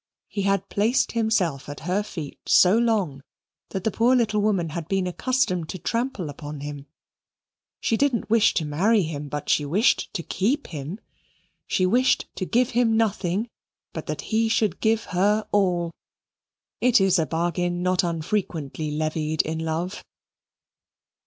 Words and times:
He 0.27 0.41
had 0.41 0.67
placed 0.67 1.11
himself 1.11 1.69
at 1.69 1.81
her 1.81 2.01
feet 2.01 2.39
so 2.47 2.75
long 2.75 3.21
that 3.69 3.83
the 3.83 3.91
poor 3.91 4.15
little 4.15 4.41
woman 4.41 4.69
had 4.69 4.87
been 4.87 5.05
accustomed 5.05 5.69
to 5.69 5.77
trample 5.77 6.27
upon 6.27 6.61
him. 6.61 6.87
She 7.79 7.97
didn't 7.97 8.27
wish 8.27 8.55
to 8.55 8.65
marry 8.65 9.03
him, 9.03 9.29
but 9.29 9.47
she 9.47 9.63
wished 9.63 10.11
to 10.15 10.23
keep 10.23 10.65
him. 10.65 10.99
She 11.67 11.85
wished 11.85 12.25
to 12.37 12.45
give 12.45 12.71
him 12.71 12.97
nothing, 12.97 13.47
but 13.93 14.07
that 14.07 14.21
he 14.21 14.49
should 14.49 14.79
give 14.81 15.03
her 15.13 15.47
all. 15.51 15.91
It 16.79 16.99
is 16.99 17.19
a 17.19 17.27
bargain 17.27 17.83
not 17.83 18.03
unfrequently 18.03 18.89
levied 18.89 19.43
in 19.43 19.59
love. 19.59 20.03